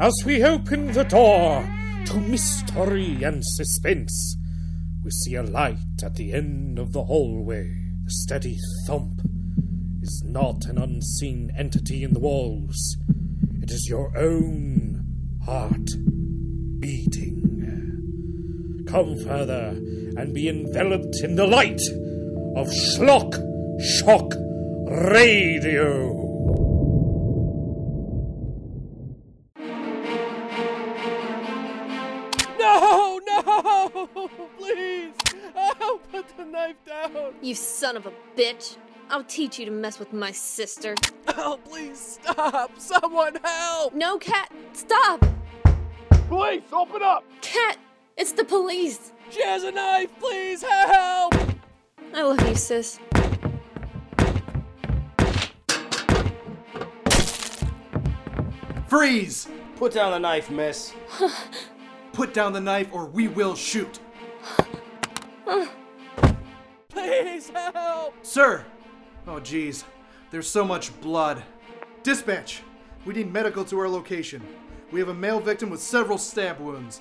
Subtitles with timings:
[0.00, 1.68] As we open the door
[2.04, 4.36] to mystery and suspense,
[5.02, 7.68] we see a light at the end of the hallway.
[8.04, 9.20] The steady thump
[10.00, 12.96] is not an unseen entity in the walls,
[13.60, 15.90] it is your own heart
[16.78, 17.34] beating.
[18.86, 19.70] Come further
[20.16, 21.82] and be enveloped in the light
[22.54, 23.34] of Schlock
[23.80, 24.32] Shock
[25.10, 26.27] Radio.
[37.48, 38.76] You son of a bitch.
[39.08, 40.94] I'll teach you to mess with my sister.
[41.28, 42.78] Oh, please stop.
[42.78, 43.94] Someone help.
[43.94, 45.24] No, Cat, stop.
[46.28, 47.24] Police, open up.
[47.40, 47.78] Cat,
[48.18, 49.12] it's the police.
[49.30, 50.10] She has a knife.
[50.20, 51.34] Please help.
[52.12, 53.00] I love you, sis.
[58.88, 59.48] Freeze!
[59.76, 60.92] Put down the knife, miss.
[62.12, 64.00] Put down the knife or we will shoot.
[67.08, 68.14] Please help.
[68.22, 68.64] Sir!
[69.26, 69.84] Oh, geez.
[70.30, 71.42] There's so much blood.
[72.02, 72.62] Dispatch!
[73.06, 74.42] We need medical to our location.
[74.92, 77.00] We have a male victim with several stab wounds.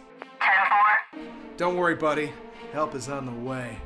[1.13, 2.31] 10 Don't worry, buddy.
[2.71, 3.77] Help is on the way.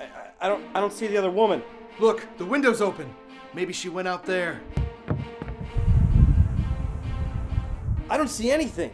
[0.00, 0.08] I, I,
[0.40, 1.62] I don't I don't see the other woman.
[2.00, 3.12] Look, the window's open.
[3.54, 4.60] Maybe she went out there.
[8.08, 8.90] I don't see anything.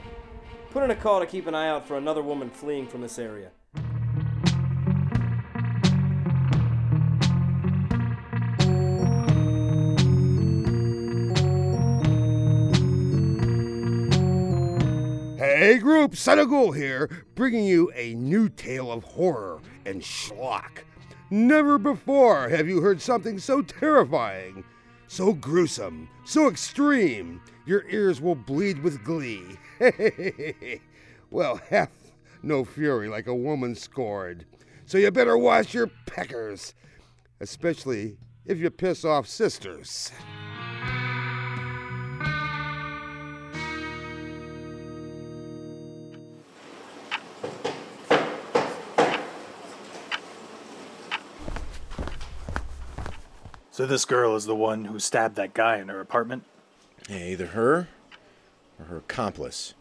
[0.70, 3.19] Put in a call to keep an eye out for another woman fleeing from this
[3.19, 3.50] area.
[15.59, 20.85] Hey group, Son of Ghoul here, bringing you a new tale of horror and schlock.
[21.31, 24.65] Never before have you heard something so terrifying,
[25.07, 29.57] so gruesome, so extreme, your ears will bleed with glee.
[31.31, 32.12] well, hath
[32.43, 34.45] no fury like a woman scorned,
[34.84, 36.75] so you better wash your peckers,
[37.41, 40.12] especially if you piss off sisters.
[53.76, 56.44] So this girl is the one who stabbed that guy in her apartment?
[57.10, 57.88] Yeah, either her
[58.78, 59.75] or her accomplice.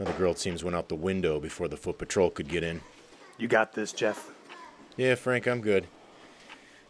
[0.00, 2.64] Now, the girl it seems went out the window before the foot patrol could get
[2.64, 2.80] in.
[3.38, 4.32] You got this, Jeff.
[4.96, 5.86] Yeah, Frank, I'm good.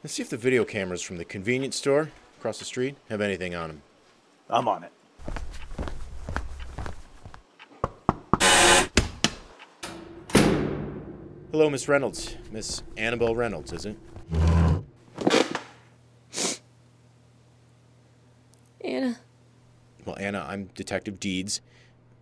[0.02, 3.54] Let's see if the video cameras from the convenience store across the street have anything
[3.54, 3.82] on them.
[4.48, 4.92] I'm on it.
[11.50, 12.36] Hello, Miss Reynolds.
[12.50, 13.98] Miss Annabelle Reynolds, is it?
[18.84, 19.19] Anna,
[20.04, 21.60] Well, Anna, I'm Detective Deeds.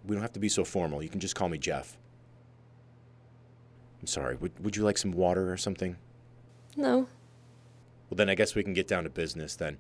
[0.07, 1.03] We don't have to be so formal.
[1.03, 1.99] You can just call me Jeff.
[4.01, 4.37] I'm sorry.
[4.37, 5.97] Would, would you like some water or something?
[6.77, 7.07] no.
[8.09, 9.79] Well, then I guess we can get down to business then.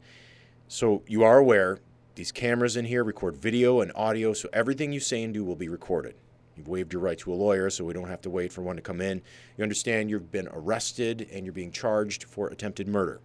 [0.66, 1.80] So, you are aware
[2.14, 5.56] these cameras in here record video and audio, so everything you say and do will
[5.56, 6.14] be recorded.
[6.56, 8.76] You've waived your right to a lawyer, so we don't have to wait for one
[8.76, 9.20] to come in.
[9.58, 13.20] You understand you've been arrested and you're being charged for attempted murder.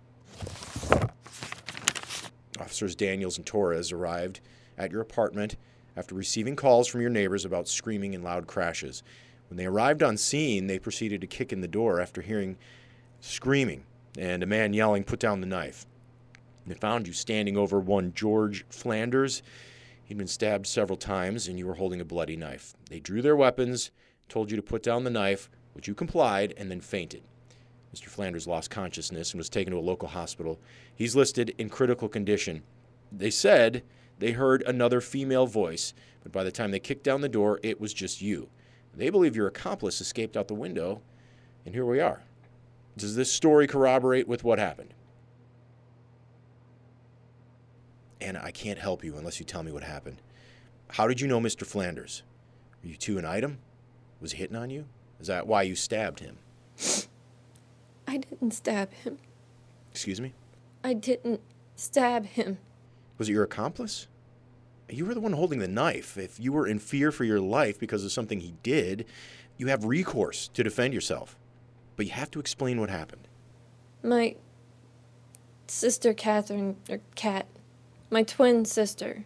[2.60, 4.42] Officers Daniels and Torres arrived
[4.78, 5.56] at your apartment
[5.96, 9.04] after receiving calls from your neighbors about screaming and loud crashes.
[9.50, 12.58] When they arrived on scene, they proceeded to kick in the door after hearing
[13.20, 13.84] screaming
[14.18, 15.86] and a man yelling, Put down the knife.
[16.66, 19.42] They found you standing over one George Flanders.
[20.04, 22.74] He'd been stabbed several times, and you were holding a bloody knife.
[22.90, 23.92] They drew their weapons,
[24.28, 27.24] told you to put down the knife, which you complied, and then fainted.
[27.96, 28.06] Mr.
[28.06, 30.60] Flanders lost consciousness and was taken to a local hospital.
[30.94, 32.64] He's listed in critical condition.
[33.12, 33.84] They said
[34.20, 37.80] they heard another female voice, but by the time they kicked down the door, it
[37.80, 38.50] was just you.
[38.94, 41.02] They believe your accomplice escaped out the window,
[41.66, 42.24] and here we are.
[42.98, 44.94] Does this story corroborate with what happened?
[48.20, 50.22] Anna, I can't help you unless you tell me what happened.
[50.90, 51.66] How did you know Mr.
[51.66, 52.24] Flanders?
[52.82, 53.60] Were you two an item?
[54.20, 54.86] Was he hitting on you?
[55.20, 56.38] Is that why you stabbed him?
[58.08, 59.20] I didn't stab him.
[59.92, 60.34] Excuse me?
[60.84, 61.42] I didn't
[61.76, 62.58] stab him.
[63.18, 64.08] Was it your accomplice?
[64.90, 66.18] You were the one holding the knife.
[66.18, 69.06] If you were in fear for your life because of something he did,
[69.58, 71.36] you have recourse to defend yourself.
[71.96, 73.28] But you have to explain what happened.
[74.04, 74.36] My
[75.68, 77.48] sister Catherine, or Cat,
[78.10, 79.26] my twin sister,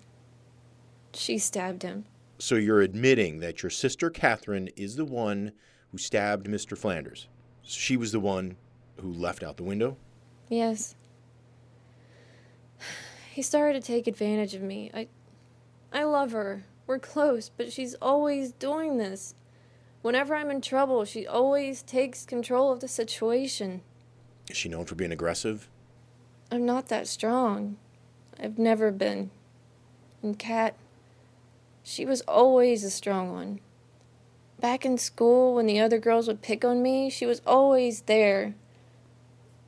[1.14, 2.06] she stabbed him.
[2.40, 5.52] So you're admitting that your sister Catherine is the one
[5.92, 6.78] who stabbed Mr.
[6.78, 7.28] Flanders.
[7.62, 8.56] She was the one
[9.00, 9.98] who left out the window?
[10.50, 10.96] Yes.
[13.34, 14.92] He started to take advantage of me.
[14.94, 15.08] I
[15.94, 16.66] I love her.
[16.86, 19.36] We're close, but she's always doing this.
[20.02, 23.82] Whenever I'm in trouble, she always takes control of the situation.
[24.50, 25.70] Is she known for being aggressive?
[26.52, 27.78] I'm not that strong.
[28.38, 29.32] I've never been.
[30.22, 30.76] And Kat,
[31.84, 33.60] she was always a strong one.
[34.60, 38.56] Back in school, when the other girls would pick on me, she was always there.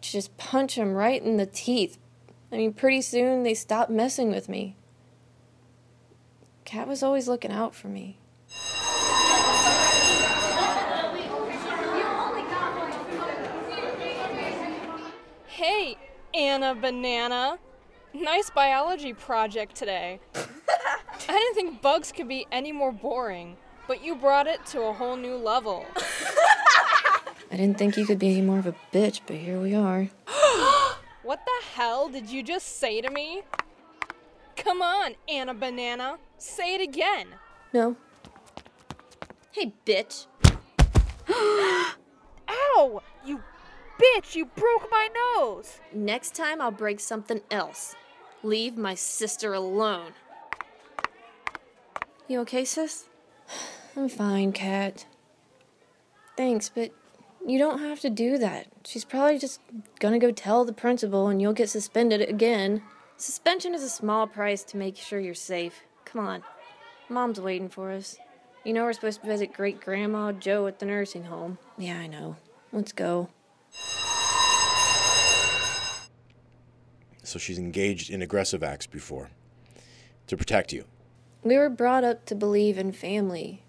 [0.01, 1.97] To just punch them right in the teeth.
[2.53, 4.75] I mean, pretty soon they stopped messing with me.
[6.65, 8.19] Cat was always looking out for me.
[15.47, 15.97] Hey,
[16.35, 17.57] Anna Banana.
[18.13, 20.19] Nice biology project today.
[20.35, 20.39] I
[21.27, 23.57] didn't think bugs could be any more boring,
[23.87, 25.87] but you brought it to a whole new level.
[27.51, 30.09] I didn't think you could be any more of a bitch, but here we are.
[31.23, 33.43] what the hell did you just say to me?
[34.55, 36.17] Come on, Anna Banana.
[36.37, 37.27] Say it again.
[37.73, 37.95] No.
[39.51, 40.27] Hey, bitch.
[41.29, 43.01] Ow!
[43.25, 43.41] You
[43.99, 44.35] bitch!
[44.35, 45.79] You broke my nose!
[45.93, 47.95] Next time I'll break something else.
[48.43, 50.11] Leave my sister alone.
[52.27, 53.09] You okay, sis?
[53.95, 55.05] I'm fine, Kat.
[56.35, 56.91] Thanks, but
[57.45, 58.67] you don't have to do that.
[58.85, 59.59] She's probably just
[59.99, 62.81] gonna go tell the principal and you'll get suspended again.
[63.17, 65.83] Suspension is a small price to make sure you're safe.
[66.05, 66.43] Come on.
[67.09, 68.17] Mom's waiting for us.
[68.63, 71.57] You know we're supposed to visit great grandma Joe at the nursing home.
[71.77, 72.37] Yeah, I know.
[72.71, 73.29] Let's go.
[77.23, 79.29] So she's engaged in aggressive acts before
[80.27, 80.85] to protect you.
[81.43, 83.63] We were brought up to believe in family,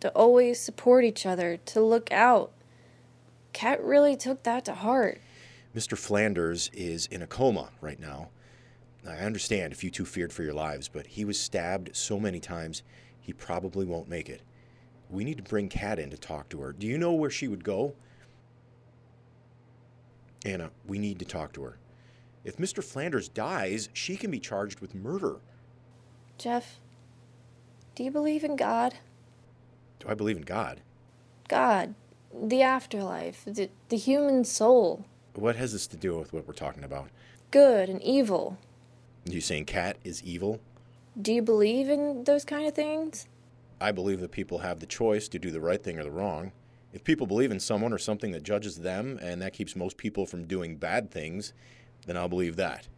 [0.00, 2.52] to always support each other, to look out.
[3.56, 5.18] Kat really took that to heart.
[5.74, 5.96] Mr.
[5.96, 8.28] Flanders is in a coma right now.
[9.08, 12.38] I understand if you two feared for your lives, but he was stabbed so many
[12.38, 12.82] times,
[13.18, 14.42] he probably won't make it.
[15.08, 16.74] We need to bring Kat in to talk to her.
[16.74, 17.94] Do you know where she would go?
[20.44, 21.78] Anna, we need to talk to her.
[22.44, 22.84] If Mr.
[22.84, 25.36] Flanders dies, she can be charged with murder.
[26.36, 26.78] Jeff,
[27.94, 28.96] do you believe in God?
[29.98, 30.82] Do I believe in God?
[31.48, 31.94] God,
[32.42, 35.04] the afterlife, the, the human soul.
[35.34, 37.10] What has this to do with what we're talking about?
[37.50, 38.58] Good and evil.
[39.24, 40.60] You saying cat is evil?
[41.20, 43.26] Do you believe in those kind of things?
[43.80, 46.52] I believe that people have the choice to do the right thing or the wrong.
[46.92, 50.24] If people believe in someone or something that judges them and that keeps most people
[50.24, 51.52] from doing bad things,
[52.06, 52.88] then I'll believe that.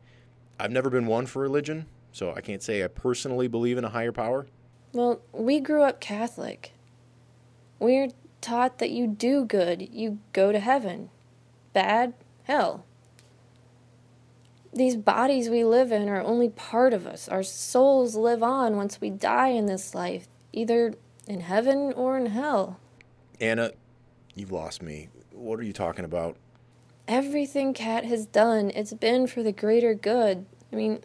[0.60, 3.88] I've never been one for religion, so I can't say I personally believe in a
[3.88, 4.46] higher power.
[4.92, 6.72] Well, we grew up Catholic.
[7.78, 8.08] We're
[8.40, 11.10] taught that you do good, you go to heaven.
[11.72, 12.14] Bad,
[12.44, 12.84] hell.
[14.72, 17.28] These bodies we live in are only part of us.
[17.28, 20.94] Our souls live on once we die in this life, either
[21.26, 22.78] in heaven or in hell.
[23.40, 23.72] Anna,
[24.34, 25.08] you've lost me.
[25.32, 26.36] What are you talking about?
[27.06, 30.44] Everything Kat has done, it's been for the greater good.
[30.72, 31.00] I mean,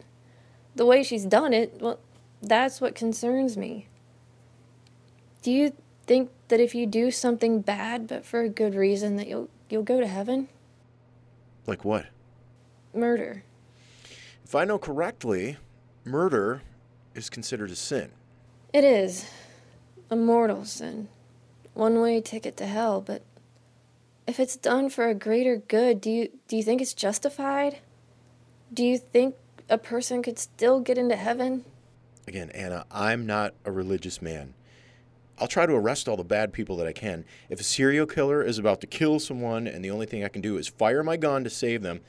[0.74, 1.98] the way she's done it, well,
[2.42, 3.88] that's what concerns me.
[5.42, 5.72] Do you
[6.06, 9.82] think that if you do something bad but for a good reason that you'll you'll
[9.82, 10.48] go to heaven?
[11.66, 12.06] Like what?
[12.94, 13.44] Murder.
[14.44, 15.56] If I know correctly,
[16.04, 16.62] murder
[17.14, 18.10] is considered a sin.
[18.72, 19.28] It is.
[20.10, 21.08] A mortal sin.
[21.72, 23.22] One way ticket to hell, but
[24.26, 27.78] if it's done for a greater good, do you do you think it's justified?
[28.72, 29.34] Do you think
[29.68, 31.64] a person could still get into heaven?
[32.26, 34.54] Again, Anna, I'm not a religious man.
[35.38, 37.24] I'll try to arrest all the bad people that I can.
[37.48, 40.40] If a serial killer is about to kill someone and the only thing I can
[40.40, 42.00] do is fire my gun to save them,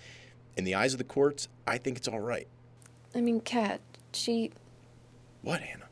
[0.56, 2.48] in the eyes of the courts, I think it's all right.
[3.14, 3.82] I mean, Kat,
[4.14, 4.52] she.
[5.42, 5.86] What, Anna?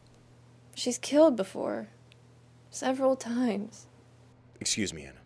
[0.75, 1.87] She's killed before.
[2.69, 3.87] Several times.
[4.59, 5.19] Excuse me, Anna.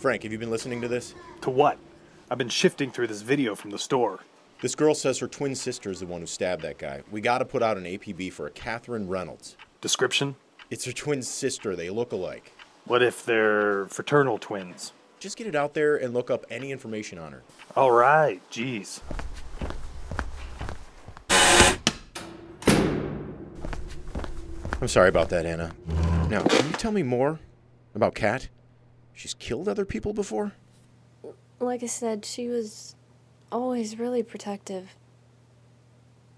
[0.00, 1.14] Frank, have you been listening to this?
[1.42, 1.78] To what?
[2.28, 4.18] I've been shifting through this video from the store.
[4.60, 7.02] This girl says her twin sister is the one who stabbed that guy.
[7.12, 9.56] We gotta put out an APB for a Catherine Reynolds.
[9.80, 10.34] Description?
[10.68, 11.76] It's her twin sister.
[11.76, 12.50] They look alike.
[12.84, 14.92] What if they're fraternal twins?
[15.20, 17.42] Just get it out there and look up any information on her.
[17.76, 19.00] All right, jeez.
[24.80, 25.70] I'm sorry about that, Anna.
[26.28, 27.38] Now, can you tell me more
[27.94, 28.48] about Kat?
[29.14, 30.54] She's killed other people before?
[31.58, 32.94] Like I said, she was
[33.50, 34.94] always really protective.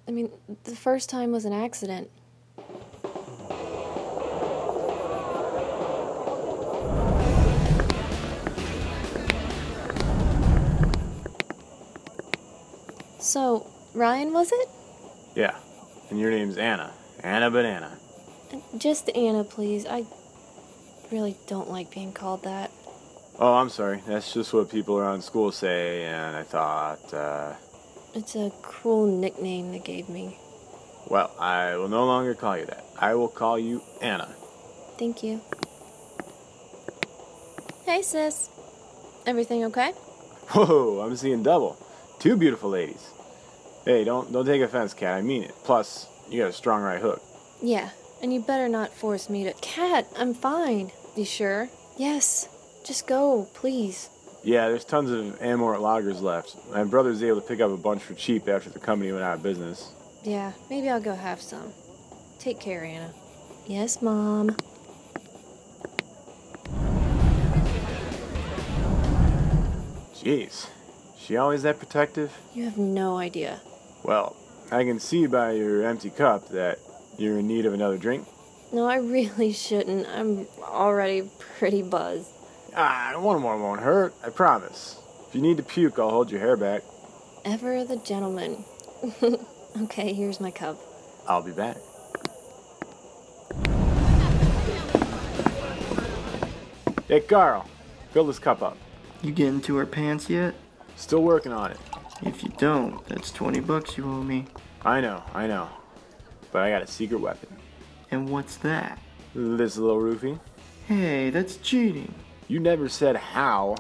[0.07, 0.31] I mean,
[0.65, 2.11] the first time was an accident.
[13.19, 14.69] So, Ryan, was it?
[15.35, 15.57] Yeah.
[16.09, 16.93] And your name's Anna.
[17.23, 17.99] Anna Banana.
[18.79, 19.85] Just Anna, please.
[19.85, 20.07] I
[21.11, 22.71] really don't like being called that.
[23.39, 24.03] Oh, I'm sorry.
[24.07, 27.55] That's just what people around school say, and I thought, uh,
[28.15, 30.37] It's a cool nickname they gave me.
[31.07, 32.85] well, I will no longer call you that.
[32.99, 34.29] I will call you Anna.
[34.99, 35.41] Thank you.
[37.87, 38.51] Hey, sis.
[39.27, 39.93] Everything okay?
[40.53, 41.77] Whoa, I'm seeing double.
[42.19, 43.07] Two beautiful ladies.
[43.85, 45.15] Hey, don't don't take offense, Cat.
[45.17, 45.55] I mean it.
[45.65, 47.23] Plus, you got a strong right hook.
[47.63, 47.91] Yeah,
[48.21, 49.53] and you better not force me to.
[49.61, 50.91] Cat, I'm fine.
[51.17, 51.69] You sure?
[51.97, 52.49] Yes.
[52.89, 54.09] Just go, please.
[54.43, 56.57] Yeah, there's tons of Amort lagers left.
[56.71, 59.37] My brother's able to pick up a bunch for cheap after the company went out
[59.37, 59.93] of business.
[60.25, 61.75] Yeah, maybe I'll go have some.
[62.39, 63.13] Take care, Anna.
[63.67, 64.57] Yes, Mom.
[70.15, 70.71] Jeez,
[71.19, 72.33] she always that protective?
[72.55, 73.61] You have no idea.
[74.03, 74.35] Well,
[74.73, 76.79] I can see by your empty cup that
[77.19, 78.27] you're in need of another drink.
[78.73, 80.07] No, I really shouldn't.
[80.09, 81.29] I'm already
[81.59, 82.33] pretty buzzed.
[82.77, 85.01] Ah, one more won't hurt, I promise.
[85.29, 86.83] If you need to puke, I'll hold your hair back.
[87.45, 88.65] Ever the gentleman.
[89.83, 90.79] okay, here's my cup.
[91.27, 91.77] I'll be back.
[97.09, 97.67] Hey, Carl,
[98.13, 98.77] fill this cup up.
[99.23, 100.55] You get into her pants yet?
[100.97, 101.79] Still working on it.
[102.23, 104.47] If you don't, that's 20 bucks you owe me.
[104.83, 105.69] I know, I know.
[106.53, 107.49] But I got a secret weapon.
[108.11, 108.99] And what's that?
[109.35, 110.39] This little roofie.
[110.87, 112.15] Hey, that's cheating.
[112.49, 113.77] You never said how.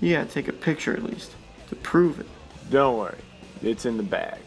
[0.00, 1.32] Yeah, take a picture at least.
[1.70, 2.26] To prove it.
[2.70, 3.18] Don't worry,
[3.60, 4.40] it's in the bag.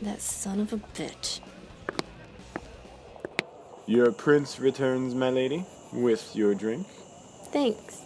[0.00, 1.40] That son of a bitch.
[3.86, 6.86] Your prince returns, my lady, with your drink.
[7.52, 8.00] Thanks.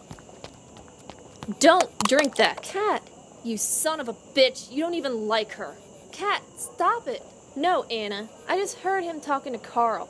[1.61, 2.63] Don't drink that.
[2.63, 3.09] Cat,
[3.45, 4.73] you son of a bitch.
[4.73, 5.77] You don't even like her.
[6.13, 7.23] Cat, stop it.
[7.55, 8.29] No, Anna.
[8.49, 10.09] I just heard him talking to Carl.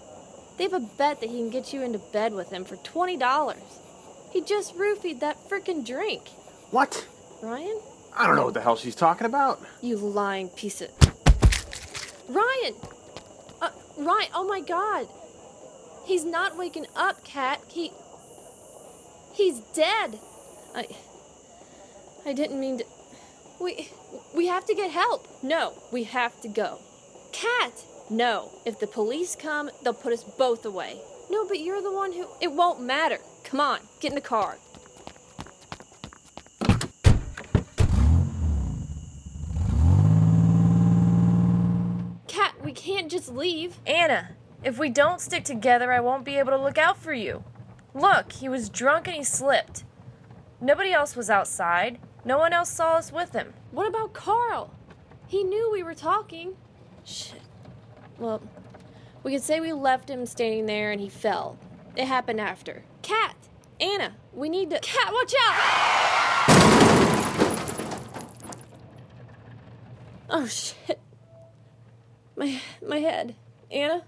[0.56, 3.56] They have a bet that he can get you into bed with him for $20.
[4.32, 6.28] He just roofied that frickin' drink.
[6.70, 7.06] What?
[7.42, 7.78] Ryan?
[8.16, 9.60] I don't know what the hell she's talking about.
[9.82, 10.90] You lying piece of.
[12.28, 12.74] Ryan!
[13.60, 15.06] Uh, Ryan, oh my god!
[16.06, 17.60] He's not waking up, Cat.
[17.68, 17.92] He.
[19.34, 20.18] He's dead!
[20.74, 20.86] I.
[22.24, 22.84] I didn't mean to.
[23.60, 23.90] We.
[24.34, 25.26] We have to get help.
[25.42, 26.78] No, we have to go.
[27.32, 27.84] Cat!
[28.08, 28.50] No.
[28.64, 31.00] If the police come, they'll put us both away.
[31.30, 32.28] No, but you're the one who.
[32.40, 33.18] It won't matter.
[33.44, 34.58] Come on, get in the car.
[42.28, 43.78] Cat, we can't just leave.
[43.86, 44.30] Anna,
[44.62, 47.44] if we don't stick together, I won't be able to look out for you.
[47.94, 49.84] Look, he was drunk and he slipped.
[50.60, 51.98] Nobody else was outside.
[52.24, 53.54] No one else saw us with him.
[53.70, 54.74] What about Carl?
[55.26, 56.54] He knew we were talking.
[57.04, 57.45] Shit.
[58.18, 58.42] Well,
[59.22, 61.58] we could say we left him standing there and he fell.
[61.96, 62.84] It happened after.
[63.02, 63.36] Cat!
[63.80, 64.78] Anna, we need to.
[64.80, 66.66] Cat, watch out!
[70.28, 70.98] Oh shit.
[72.36, 73.36] My my head.
[73.70, 74.02] Anna?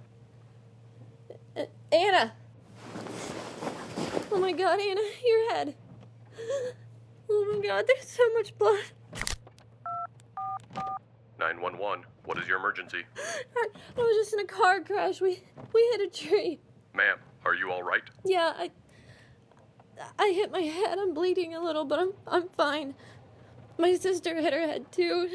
[1.93, 2.33] Anna!
[4.31, 5.75] Oh my god, Anna, your head.
[7.31, 8.85] Oh my god, there's so much blood.
[11.39, 13.05] 911, what is your emergency?
[13.57, 15.21] I, was just in a car crash.
[15.21, 15.43] We
[15.73, 16.59] we hit a tree.
[16.95, 18.03] Ma'am, are you all right?
[18.25, 18.71] Yeah, I
[20.19, 20.99] I hit my head.
[20.99, 22.95] I'm bleeding a little, but I'm I'm fine.
[23.79, 25.29] My sister hit her head too.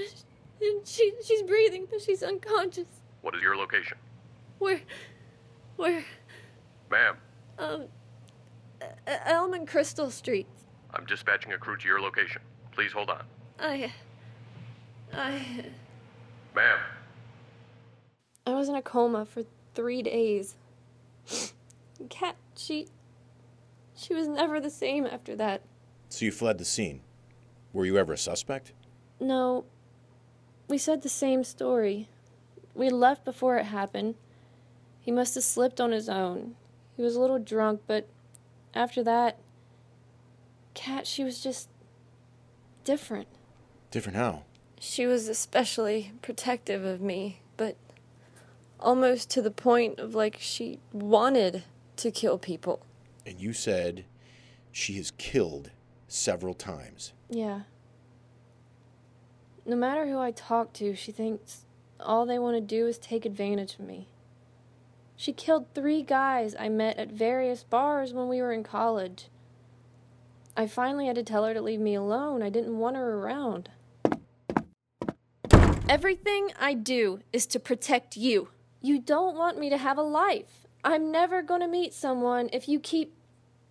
[0.62, 2.88] And she she's breathing, but she's unconscious.
[3.22, 3.98] What is your location?
[4.60, 4.82] Where
[5.78, 6.04] where
[6.92, 7.18] Ma'am,
[7.58, 7.88] um
[9.08, 10.48] Elm and Crystal Street.
[10.94, 12.42] I'm dispatching a crew to your location.
[12.72, 13.24] Please hold on.
[13.60, 13.92] I
[15.14, 15.66] I
[16.56, 16.80] Ma'am,
[18.46, 19.44] I was in a coma for
[19.74, 20.56] 3 days.
[22.10, 22.88] Cat, she
[23.96, 25.62] she was never the same after that.
[26.10, 27.02] So you fled the scene.
[27.72, 28.74] Were you ever a suspect?
[29.20, 29.66] No,
[30.68, 32.10] we said the same story.
[32.76, 34.16] We left before it happened.
[35.00, 36.56] He must have slipped on his own.
[36.96, 38.08] He was a little drunk, but
[38.74, 39.38] after that,
[40.74, 41.70] Cat, she was just
[42.84, 43.28] different.
[43.92, 44.44] Different how?
[44.86, 47.78] She was especially protective of me, but
[48.82, 51.64] almost to the point of like she wanted
[51.96, 52.82] to kill people.
[53.26, 54.04] And you said
[54.74, 55.72] she has killed
[56.10, 57.14] several times.
[57.30, 57.62] Yeah.
[59.66, 61.62] No matter who I talk to, she thinks
[62.02, 64.10] all they want to do is take advantage of me.
[65.16, 69.30] She killed three guys I met at various bars when we were in college.
[70.58, 72.44] I finally had to tell her to leave me alone.
[72.44, 73.70] I didn't want her around.
[75.94, 78.50] Everything I do is to protect you.
[78.82, 80.66] You don't want me to have a life.
[80.84, 83.14] I'm never going to meet someone if you keep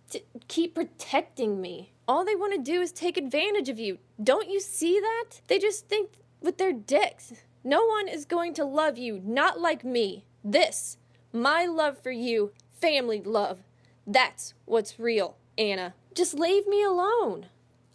[0.09, 1.91] t- keep protecting me.
[2.07, 3.97] All they want to do is take advantage of you.
[4.23, 5.41] Don't you see that?
[5.47, 7.33] They just think with their dicks.
[7.61, 10.23] No one is going to love you, not like me.
[10.45, 10.95] This,
[11.33, 13.59] my love for you, family love.
[14.07, 15.93] That's what's real, Anna.
[16.15, 17.47] Just leave me alone.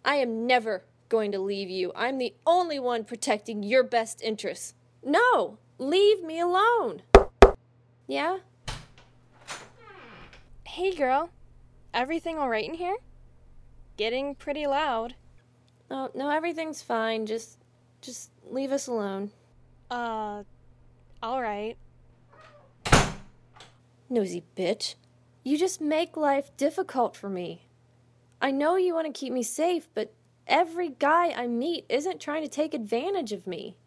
[0.05, 1.91] I am never going to leave you.
[1.95, 4.75] I'm the only one protecting your best interests.
[5.03, 7.01] No, leave me alone.
[8.07, 8.37] Yeah?
[10.65, 11.31] Hey, girl.
[11.93, 12.97] Everything all right in here?
[13.97, 15.15] Getting pretty loud.
[15.91, 17.25] Oh, no, everything's fine.
[17.25, 17.57] Just
[18.01, 19.31] just leave us alone.
[19.91, 20.43] Uh,
[21.21, 21.75] all right.
[24.09, 24.95] Nosy bitch.
[25.43, 27.67] You just make life difficult for me.
[28.41, 30.13] I know you want to keep me safe, but
[30.49, 33.77] every guy I meet isn't trying to take advantage of me.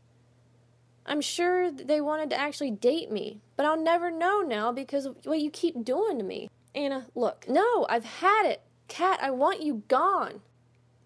[1.05, 5.17] I'm sure they wanted to actually date me, but I'll never know now because of
[5.25, 6.49] what you keep doing to me.
[6.75, 7.45] Anna, look.
[7.49, 8.63] No, I've had it.
[8.89, 10.41] Cat, I want you gone.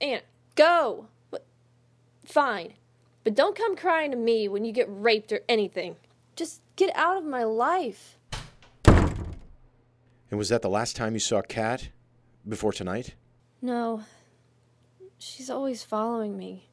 [0.01, 0.21] Anna,
[0.55, 1.09] go.
[1.31, 1.45] But,
[2.25, 2.75] fine.
[3.25, 5.97] But don't come crying to me when you get raped or anything.
[6.37, 8.19] Just get out of my life.
[8.85, 11.89] And was that the last time you saw Kat?
[12.47, 13.15] Before tonight?
[13.63, 14.05] No.
[15.19, 16.69] She's always following me.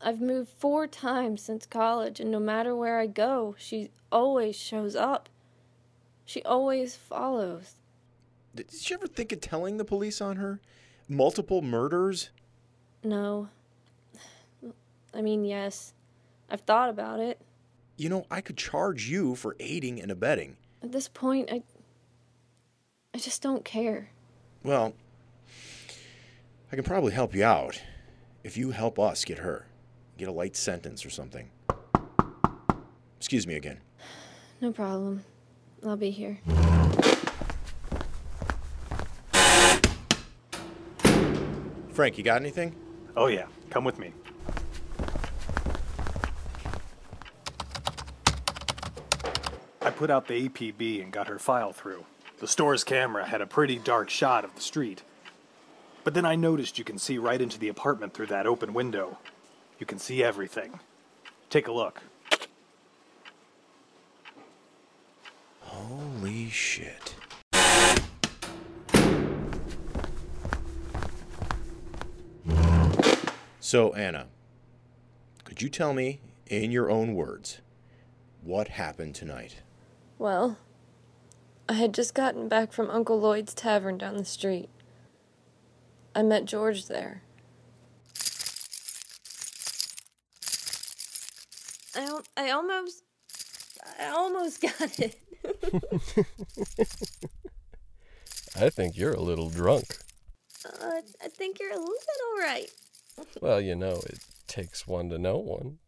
[0.00, 4.94] I've moved four times since college, and no matter where I go, she always shows
[4.94, 5.28] up.
[6.24, 7.76] She always follows.
[8.54, 10.60] Did you ever think of telling the police on her?
[11.08, 12.30] Multiple murders?
[13.02, 13.48] No.
[15.12, 15.92] I mean, yes.
[16.50, 17.40] I've thought about it.
[17.96, 20.56] You know, I could charge you for aiding and abetting.
[20.82, 21.62] At this point, I.
[23.14, 24.10] I just don't care.
[24.64, 24.94] Well,
[26.74, 27.80] I can probably help you out
[28.42, 29.68] if you help us get her.
[30.18, 31.48] Get a light sentence or something.
[33.16, 33.78] Excuse me again.
[34.60, 35.24] No problem.
[35.86, 36.40] I'll be here.
[41.92, 42.74] Frank, you got anything?
[43.16, 43.46] Oh, yeah.
[43.70, 44.12] Come with me.
[49.80, 52.04] I put out the APB and got her file through.
[52.40, 55.04] The store's camera had a pretty dark shot of the street.
[56.04, 59.18] But then I noticed you can see right into the apartment through that open window.
[59.78, 60.78] You can see everything.
[61.48, 62.02] Take a look.
[65.60, 67.14] Holy shit.
[73.60, 74.26] So, Anna,
[75.44, 77.60] could you tell me, in your own words,
[78.42, 79.62] what happened tonight?
[80.18, 80.58] Well,
[81.66, 84.68] I had just gotten back from Uncle Lloyd's tavern down the street.
[86.14, 87.22] I met George there.
[91.96, 93.02] I, I almost.
[94.00, 95.16] I almost got it.
[98.56, 99.86] I think you're a little drunk.
[100.64, 101.90] Uh, I think you're a little
[102.38, 102.70] right.
[103.40, 105.78] Well, you know, it takes one to know one.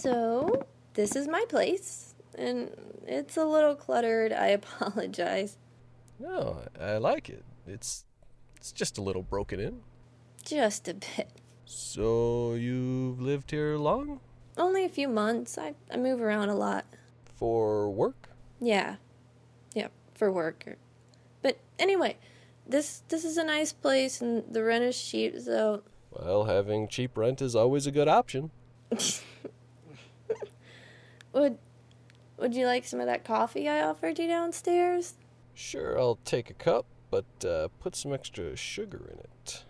[0.00, 2.09] So, this is my place,
[2.40, 2.70] and
[3.06, 4.32] it's a little cluttered.
[4.32, 5.58] I apologize.
[6.18, 7.44] no, I like it.
[7.66, 8.04] It's
[8.56, 9.80] it's just a little broken in.
[10.44, 11.30] Just a bit.
[11.64, 14.20] So you've lived here long?
[14.56, 15.56] Only a few months.
[15.56, 16.84] I, I move around a lot.
[17.24, 18.30] For work?
[18.60, 18.96] Yeah.
[19.74, 20.76] Yeah, for work.
[21.42, 22.16] But anyway,
[22.66, 27.16] this this is a nice place and the rent is cheap, so Well, having cheap
[27.16, 28.50] rent is always a good option.
[31.32, 31.58] would
[32.40, 35.14] would you like some of that coffee I offered you downstairs?
[35.54, 39.64] Sure, I'll take a cup, but uh, put some extra sugar in it.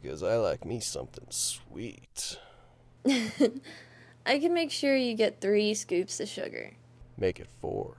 [0.00, 2.38] Because I like me something sweet.
[3.06, 6.72] I can make sure you get three scoops of sugar.
[7.18, 7.96] Make it four.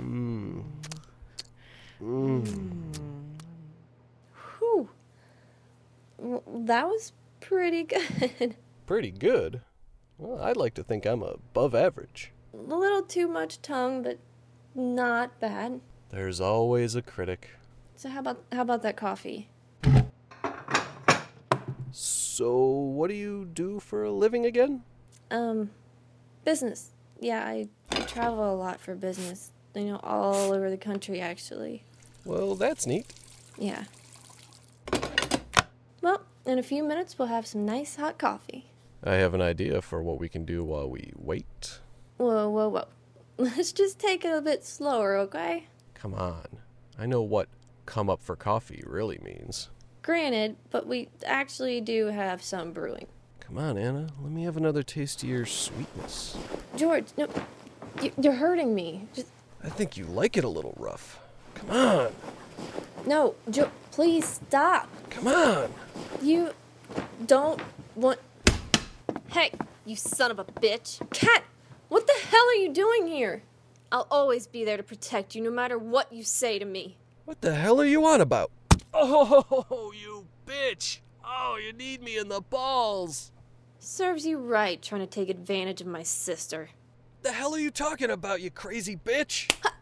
[0.00, 0.64] Mmm.
[2.02, 2.94] Mmm.
[4.58, 4.88] Whew.
[6.18, 7.82] Well, that was pretty
[8.38, 8.56] good.
[8.86, 9.62] Pretty good.
[10.18, 12.32] Well, I'd like to think I'm above average.
[12.52, 14.18] a little too much tongue, but
[14.74, 15.80] not bad.
[16.10, 17.50] There's always a critic.
[17.94, 19.48] So how about how about that coffee?
[21.92, 24.82] So, what do you do for a living again?
[25.30, 25.70] Um,
[26.44, 26.90] business.
[27.20, 29.52] Yeah, I, I travel a lot for business.
[29.74, 31.84] You know, all over the country actually.
[32.24, 33.06] Well, that's neat.
[33.56, 33.84] Yeah.
[36.00, 38.66] Well, in a few minutes we'll have some nice hot coffee.
[39.02, 41.78] I have an idea for what we can do while we wait.
[42.16, 42.84] Whoa, whoa, whoa.
[43.38, 45.66] Let's just take it a bit slower, okay?
[45.94, 46.46] Come on.
[46.98, 47.48] I know what
[47.86, 49.70] come up for coffee really means.
[50.02, 53.06] Granted, but we actually do have some brewing.
[53.40, 54.08] Come on, Anna.
[54.20, 56.36] Let me have another taste of your sweetness.
[56.76, 57.28] George, no.
[58.02, 59.06] you- You're hurting me.
[59.14, 59.28] Just.
[59.62, 61.20] I think you like it a little rough.
[61.54, 62.12] Come on.
[63.06, 64.88] No, jo- please stop.
[65.10, 65.72] Come on.
[66.22, 66.50] You
[67.26, 67.60] don't
[67.94, 68.18] want.
[69.38, 69.52] Hey,
[69.84, 70.98] you son of a bitch.
[71.12, 71.44] Cat,
[71.88, 73.44] what the hell are you doing here?
[73.92, 76.96] I'll always be there to protect you no matter what you say to me.
[77.24, 78.50] What the hell are you on about?
[78.92, 80.98] Oh, you bitch.
[81.24, 83.30] Oh, you need me in the balls.
[83.78, 86.70] Serves you right trying to take advantage of my sister.
[87.22, 89.54] The hell are you talking about, you crazy bitch?
[89.62, 89.74] That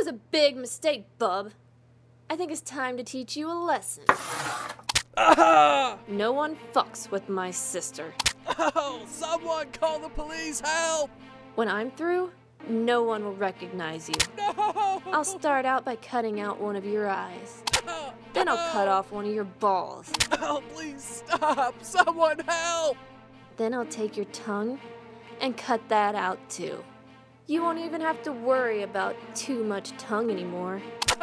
[0.00, 1.52] was a big mistake, bub.
[2.28, 4.02] I think it's time to teach you a lesson.
[5.16, 5.98] Ah!
[6.08, 8.14] No one fucks with my sister.
[8.58, 10.60] Oh, someone call the police!
[10.60, 11.10] Help!
[11.54, 12.30] When I'm through,
[12.68, 14.14] no one will recognize you.
[14.36, 15.02] No!
[15.06, 17.62] I'll start out by cutting out one of your eyes.
[18.34, 20.12] Then I'll cut off one of your balls.
[20.32, 21.74] Oh, please stop!
[21.82, 22.96] Someone help!
[23.56, 24.78] Then I'll take your tongue
[25.40, 26.84] and cut that out too.
[27.46, 30.82] You won't even have to worry about too much tongue anymore.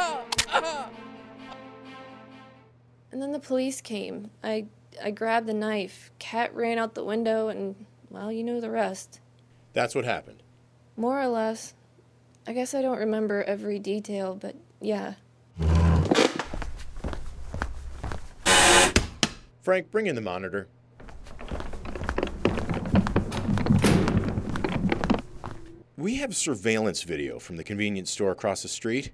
[3.13, 4.31] And then the police came.
[4.43, 4.65] I
[5.01, 6.09] I grabbed the knife.
[6.17, 9.19] Cat ran out the window and well, you know the rest.
[9.73, 10.41] That's what happened.
[10.97, 11.75] More or less.
[12.47, 15.13] I guess I don't remember every detail, but yeah.
[19.61, 20.67] Frank, bring in the monitor.
[25.97, 29.11] We have surveillance video from the convenience store across the street.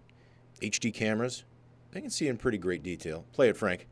[0.62, 1.44] HD cameras.
[1.92, 3.26] They can see in pretty great detail.
[3.34, 3.88] Play it, Frank.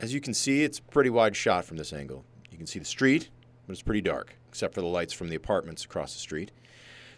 [0.00, 2.24] As you can see, it's a pretty wide shot from this angle.
[2.50, 3.30] You can see the street,
[3.66, 6.52] but it's pretty dark, except for the lights from the apartments across the street.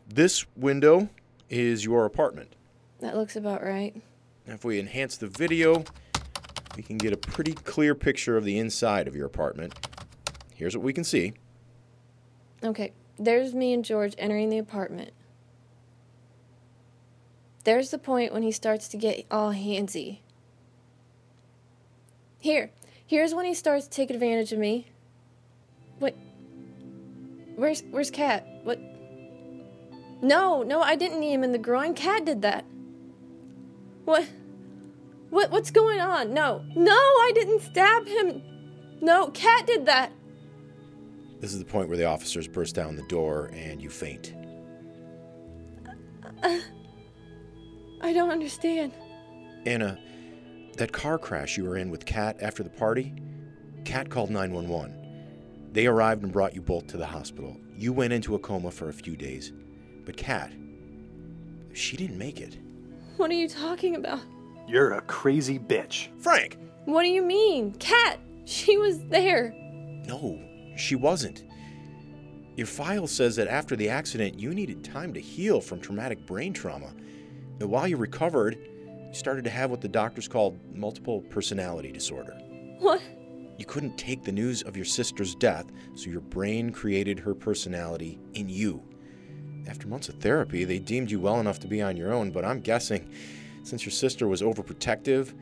[0.09, 1.11] This window
[1.51, 2.57] is your apartment.
[3.01, 3.95] That looks about right.
[4.47, 5.85] Now, if we enhance the video,
[6.77, 9.75] we can get a pretty clear picture of the inside of your apartment.
[10.55, 11.35] Here's what we can see.
[12.65, 15.13] Okay, there's me and George entering the apartment.
[17.65, 20.21] There's the point when he starts to get all handsy.
[22.39, 22.71] Here,
[23.07, 24.87] here's when he starts to take advantage of me.
[25.99, 26.17] What?
[27.57, 28.47] Where's Where's Cat?
[28.65, 28.81] What?
[30.23, 31.95] No, no, I didn't knee him in the groin.
[31.95, 32.65] Cat did that.
[34.07, 34.27] What?
[35.29, 35.51] What?
[35.51, 36.33] What's going on?
[36.33, 38.43] No, no, I didn't stab him.
[39.03, 40.13] No, Cat did that.
[41.41, 44.35] This is the point where the officers burst down the door and you faint.
[45.87, 46.59] Uh, uh,
[48.01, 48.93] I don't understand.
[49.67, 49.99] Anna,
[50.77, 53.15] that car crash you were in with Kat after the party,
[53.85, 55.71] Kat called 911.
[55.73, 57.57] They arrived and brought you both to the hospital.
[57.77, 59.53] You went into a coma for a few days.
[60.05, 60.53] But Kat,
[61.73, 62.59] she didn't make it.
[63.17, 64.21] What are you talking about?
[64.67, 66.09] You're a crazy bitch.
[66.19, 66.59] Frank!
[66.87, 67.73] What do you mean?
[67.75, 68.19] Cat!
[68.45, 69.55] She was there.
[70.07, 70.41] No,
[70.77, 71.45] she wasn't.
[72.57, 76.53] Your file says that after the accident, you needed time to heal from traumatic brain
[76.53, 76.93] trauma.
[77.61, 78.59] And while you recovered,
[79.09, 82.33] you started to have what the doctors called multiple personality disorder.
[82.79, 83.03] What?
[83.59, 88.19] You couldn't take the news of your sister's death, so your brain created her personality
[88.33, 88.83] in you.
[89.69, 92.47] After months of therapy, they deemed you well enough to be on your own, but
[92.47, 93.13] I'm guessing
[93.63, 95.35] since your sister was overprotective,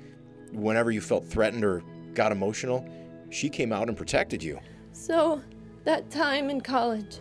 [0.53, 2.89] whenever you felt threatened or got emotional,
[3.31, 4.59] she came out and protected you.
[4.93, 5.41] So,
[5.85, 7.21] that time in college.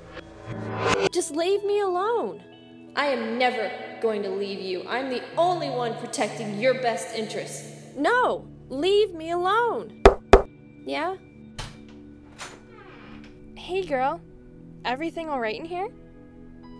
[1.11, 2.41] Just leave me alone.
[2.95, 4.83] I am never going to leave you.
[4.87, 7.73] I'm the only one protecting your best interests.
[7.95, 10.03] No, leave me alone.
[10.85, 11.15] Yeah?
[13.55, 14.21] Hey, girl.
[14.85, 15.89] Everything all right in here?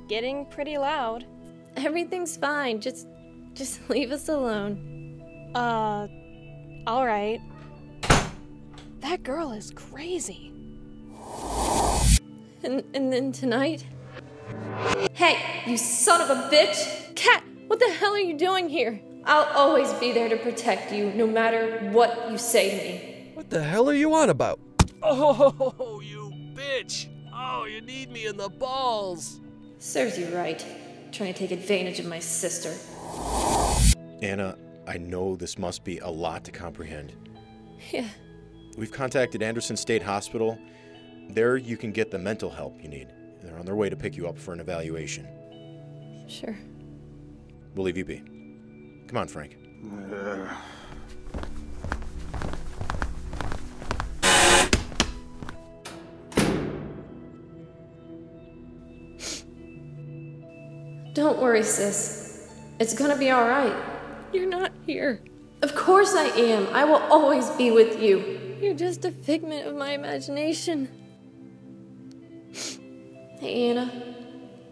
[0.08, 1.25] Getting pretty loud.
[1.75, 2.80] Everything's fine.
[2.80, 3.08] Just
[3.53, 5.51] just leave us alone.
[5.53, 6.08] Uh,
[6.88, 7.41] all right.
[9.01, 10.53] That girl is crazy.
[12.63, 13.86] And and then tonight?
[15.13, 16.96] Hey, you son of a bitch!
[17.17, 19.01] Cat, what the hell are you doing here?
[19.25, 23.32] I'll always be there to protect you, no matter what you say to me.
[23.34, 24.60] What the hell are you on about?
[25.01, 27.08] Oh, you bitch!
[27.34, 29.39] Oh, you need me in the balls!
[29.80, 30.63] Serves you right.
[31.12, 32.71] Trying to take advantage of my sister.
[34.21, 34.56] Anna,
[34.88, 37.13] I know this must be a lot to comprehend.
[37.91, 38.10] Yeah.
[38.77, 40.60] We've contacted Anderson State Hospital.
[41.30, 43.08] There you can get the mental help you need.
[43.41, 45.27] They're on their way to pick you up for an evaluation.
[46.27, 46.56] Sure.
[47.77, 48.23] We'll leave you be.
[49.07, 49.55] Come on, Frank.
[61.13, 62.49] Don't worry, sis.
[62.79, 63.75] It's gonna be alright.
[64.33, 65.21] You're not here.
[65.61, 66.65] Of course I am.
[66.73, 68.57] I will always be with you.
[68.59, 70.89] You're just a figment of my imagination.
[73.39, 74.15] Hey, Anna.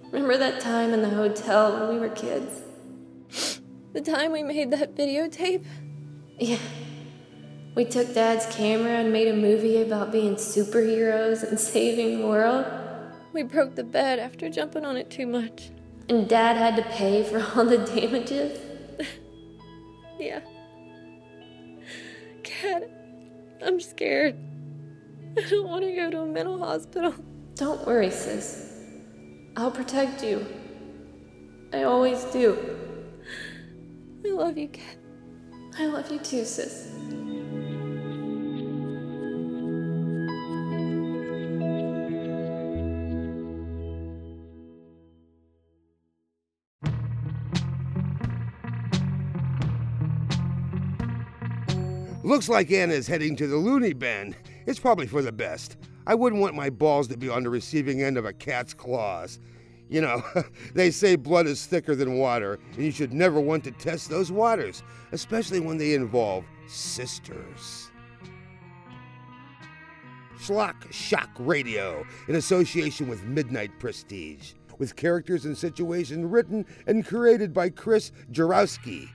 [0.05, 2.64] Remember that time in the hotel when we were kids?
[3.95, 5.63] The time we made that videotape?
[6.37, 6.57] Yeah.
[7.75, 12.65] We took Dad's camera and made a movie about being superheroes and saving the world.
[13.31, 15.71] We broke the bed after jumping on it too much.
[16.09, 18.59] And Dad had to pay for all the damages?
[20.19, 20.41] yeah.
[22.43, 22.89] Cat,
[23.65, 24.35] I'm scared.
[25.37, 27.15] I don't want to go to a mental hospital.
[27.55, 28.73] Don't worry, sis.
[29.55, 30.45] I'll protect you.
[31.71, 32.84] I always do.
[34.25, 34.97] I love you, Cat.
[35.77, 36.87] I love you too, sis.
[52.23, 54.35] Looks like Anna's heading to the loony bin.
[54.65, 55.77] It's probably for the best.
[56.07, 59.39] I wouldn't want my balls to be on the receiving end of a cat's claws.
[59.89, 60.23] You know,
[60.73, 64.31] they say blood is thicker than water, and you should never want to test those
[64.31, 67.91] waters, especially when they involve sisters.
[70.37, 77.53] Schlock Shock Radio, in association with Midnight Prestige, with characters and situations written and created
[77.53, 79.09] by Chris Jarowski.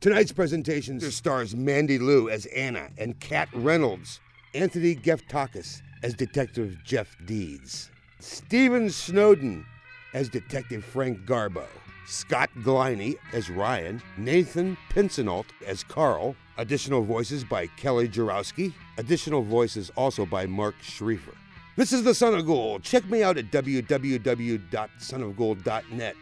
[0.00, 4.20] Tonight's presentation stars Mandy Lou as Anna and Kat Reynolds,
[4.54, 9.64] Anthony Geftakis as Detective Jeff Deeds, Stephen Snowden
[10.12, 11.64] as Detective Frank Garbo,
[12.06, 19.92] Scott Gliney as Ryan, Nathan Pinsonault as Carl, additional voices by Kelly Jarowski, additional voices
[19.94, 21.36] also by Mark Schriefer.
[21.76, 22.80] This is the Son of Ghoul.
[22.80, 26.16] Check me out at www.sonofgold.net.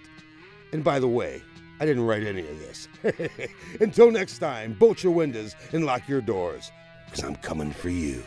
[0.73, 1.41] And by the way,
[1.81, 2.89] I didn't write any of this.
[3.81, 6.71] Until next time, bolt your windows and lock your doors,
[7.07, 8.23] because I'm coming for you.